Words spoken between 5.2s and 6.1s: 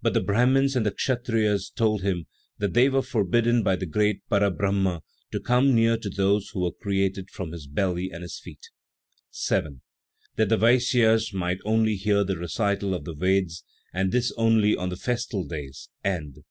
to come near to